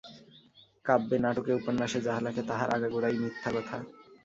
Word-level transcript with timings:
কাব্যে 0.85 1.17
নাটকে 1.19 1.51
উপন্যাসে 1.53 1.99
যাহা 2.05 2.19
লেখে 2.25 2.43
তাহার 2.49 2.69
আগাগোড়াই 2.75 3.15
মিথ্যা 3.21 3.49
কথা! 3.55 3.77